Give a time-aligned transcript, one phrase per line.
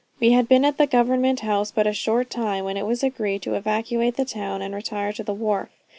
[0.19, 3.43] "We had been at the government house but a short time, when it was agreed
[3.43, 5.69] to evacuate the town and retire to the wharf.